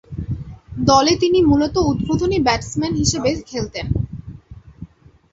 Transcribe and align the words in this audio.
দলে 0.87 1.13
তিনি 1.15 1.39
মূলতঃ 1.41 1.77
উদ্বোধনী 1.91 2.37
ব্যাটসম্যান 2.39 2.93
হিসেবে 2.95 3.29
খেলতেন। 3.49 3.87